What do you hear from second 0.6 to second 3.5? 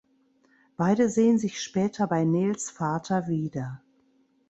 Beide sehen sich später bei Nels Vater